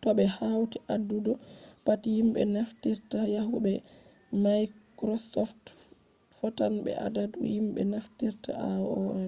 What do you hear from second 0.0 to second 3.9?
to ɓe hauti adadu pat himɓe naftirta yahu be